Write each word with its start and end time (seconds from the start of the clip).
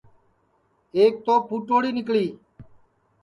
ایک 0.97 1.13
تو 1.25 1.33
پُھٹوڑی 1.47 1.91
نکݪی 1.95 2.25